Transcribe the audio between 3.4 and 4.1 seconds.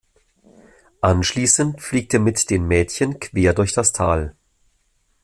durch das